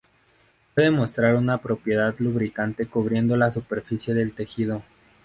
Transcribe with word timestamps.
Puede 0.73 0.89
mostrar 0.89 1.35
una 1.35 1.59
propiedad 1.59 2.15
lubricante 2.17 2.87
cubriendo 2.87 3.37
la 3.37 3.51
superficie 3.51 4.15
del 4.15 4.33
tejido. 4.33 4.81